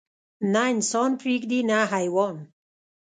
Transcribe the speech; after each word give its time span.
نه 0.53 0.61
انسان 0.73 1.11
پرېږدي 1.21 1.59
نه 1.69 1.77
حيوان. 1.93 2.37